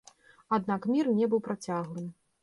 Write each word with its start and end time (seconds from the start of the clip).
Аднак 0.57 0.87
мір 0.95 1.09
не 1.19 1.27
быў 1.33 1.41
працяглым. 1.49 2.09